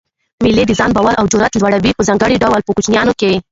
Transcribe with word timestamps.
مېلې 0.43 0.63
د 0.67 0.71
ځان 0.79 0.91
باور 0.95 1.13
او 1.17 1.25
جرئت 1.31 1.53
لوړوي؛ 1.55 1.91
په 1.95 2.03
ځانګړي 2.07 2.35
ډول 2.43 2.61
په 2.65 2.71
کوچنيانو 2.75 3.17
کښي. 3.19 3.37